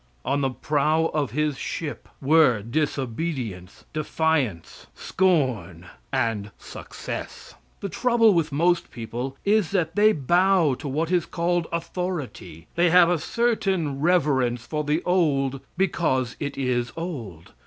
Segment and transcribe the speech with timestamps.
[0.25, 7.53] On the prow of his ship were disobedience, defiance, scorn and success.
[7.81, 12.89] The trouble with most people is that they bow to what is called authority; they
[12.89, 17.51] have a certain reverence for the old because it is old.